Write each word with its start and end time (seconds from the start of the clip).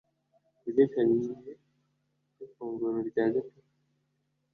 Ku 0.57 0.63
byerekeranye 0.63 1.31
nifunguro 2.35 2.97
rya 3.09 3.25
gatatu 3.33 3.71